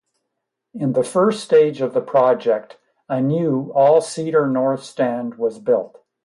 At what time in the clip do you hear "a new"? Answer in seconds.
3.07-3.69